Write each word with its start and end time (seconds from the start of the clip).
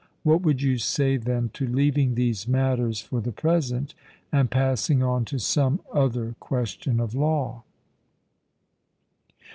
What 0.23 0.41
would 0.41 0.63
you 0.63 0.79
say 0.79 1.17
then 1.17 1.49
to 1.49 1.67
leaving 1.67 2.15
these 2.15 2.47
matters 2.47 3.01
for 3.01 3.21
the 3.21 3.31
present, 3.31 3.93
and 4.31 4.49
passing 4.49 5.03
on 5.03 5.25
to 5.25 5.37
some 5.37 5.79
other 5.93 6.33
question 6.39 6.99
of 6.99 7.13
law? 7.13 7.61